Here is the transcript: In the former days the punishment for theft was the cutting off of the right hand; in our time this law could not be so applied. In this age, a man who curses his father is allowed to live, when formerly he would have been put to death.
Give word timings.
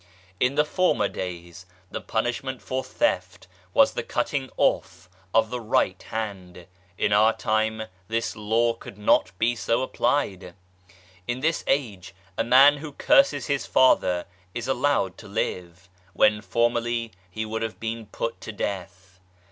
In 0.39 0.55
the 0.55 0.65
former 0.65 1.07
days 1.07 1.67
the 1.91 2.01
punishment 2.01 2.59
for 2.59 2.83
theft 2.83 3.45
was 3.71 3.91
the 3.93 4.01
cutting 4.01 4.49
off 4.57 5.07
of 5.31 5.51
the 5.51 5.61
right 5.61 6.01
hand; 6.01 6.65
in 6.97 7.13
our 7.13 7.33
time 7.33 7.83
this 8.07 8.35
law 8.35 8.73
could 8.73 8.97
not 8.97 9.31
be 9.37 9.55
so 9.55 9.83
applied. 9.83 10.55
In 11.27 11.41
this 11.41 11.63
age, 11.67 12.15
a 12.35 12.43
man 12.43 12.77
who 12.77 12.93
curses 12.93 13.45
his 13.45 13.67
father 13.67 14.25
is 14.55 14.67
allowed 14.67 15.19
to 15.19 15.27
live, 15.27 15.87
when 16.13 16.41
formerly 16.41 17.11
he 17.29 17.45
would 17.45 17.61
have 17.61 17.79
been 17.79 18.07
put 18.07 18.41
to 18.41 18.51
death. 18.51 19.19